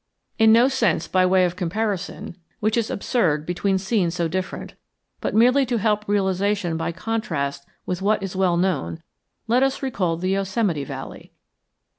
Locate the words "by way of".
1.07-1.55